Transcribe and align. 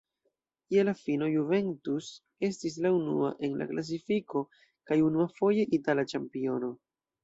Je 0.75 0.85
la 0.87 0.95
fino 1.01 1.27
Juventus 1.33 2.07
estis 2.49 2.79
la 2.87 2.95
unua 3.03 3.31
en 3.47 3.55
la 3.63 3.71
klasifiko 3.75 4.45
kaj, 4.57 5.01
unuafoje, 5.13 5.71
itala 5.83 6.13
ĉampiono. 6.13 6.79